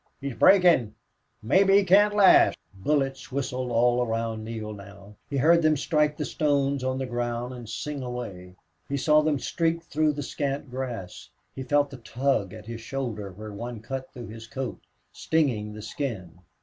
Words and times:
"He's 0.19 0.33
breakin'! 0.33 0.95
Mebbe 1.43 1.69
he 1.69 1.83
can't 1.83 2.15
last!" 2.15 2.57
Bullets 2.73 3.31
whistled 3.31 3.69
all 3.69 4.01
around 4.03 4.43
Neale 4.43 4.73
now. 4.73 5.15
He 5.29 5.37
heard 5.37 5.61
them 5.61 5.77
strike 5.77 6.17
the 6.17 6.25
stones 6.25 6.83
on 6.83 6.97
the 6.97 7.05
ground 7.05 7.53
and 7.53 7.69
sing 7.69 8.01
away; 8.01 8.55
he 8.89 8.97
saw 8.97 9.21
them 9.21 9.37
streak 9.37 9.83
through 9.83 10.13
the 10.13 10.23
scant 10.23 10.71
grass; 10.71 11.29
he 11.53 11.61
felt 11.61 11.91
the 11.91 11.97
tug 11.97 12.51
at 12.51 12.65
his 12.65 12.81
shoulder 12.81 13.31
where 13.31 13.53
one 13.53 13.79
cut 13.79 14.11
through 14.11 14.29
his 14.29 14.47
coat, 14.47 14.79
stinging 15.13 15.71
the 15.71 15.83
skin. 15.83 16.39